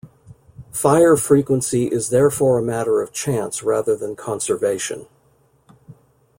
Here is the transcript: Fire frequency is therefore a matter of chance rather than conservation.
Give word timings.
Fire 0.71 1.15
frequency 1.15 1.85
is 1.85 2.09
therefore 2.09 2.57
a 2.57 2.63
matter 2.63 3.03
of 3.03 3.11
chance 3.13 3.61
rather 3.61 3.95
than 3.95 4.15
conservation. 4.15 5.05